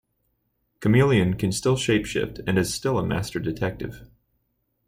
Chameleon 0.81 1.35
can 1.37 1.51
still 1.51 1.75
shapeshift 1.75 2.41
and 2.47 2.57
is 2.57 2.73
still 2.73 2.97
a 2.97 3.05
master 3.05 3.37
detective. 3.37 4.09